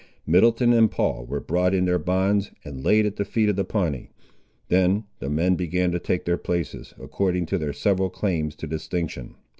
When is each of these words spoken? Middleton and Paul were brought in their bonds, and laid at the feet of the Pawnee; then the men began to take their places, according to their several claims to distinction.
Middleton 0.25 0.73
and 0.73 0.89
Paul 0.89 1.27
were 1.27 1.39
brought 1.39 1.75
in 1.75 1.85
their 1.85 1.99
bonds, 1.99 2.49
and 2.65 2.83
laid 2.83 3.05
at 3.05 3.17
the 3.17 3.23
feet 3.23 3.49
of 3.49 3.55
the 3.55 3.63
Pawnee; 3.63 4.09
then 4.67 5.03
the 5.19 5.29
men 5.29 5.53
began 5.53 5.91
to 5.91 5.99
take 5.99 6.25
their 6.25 6.39
places, 6.39 6.95
according 6.99 7.45
to 7.45 7.59
their 7.59 7.71
several 7.71 8.09
claims 8.09 8.55
to 8.55 8.65
distinction. 8.65 9.35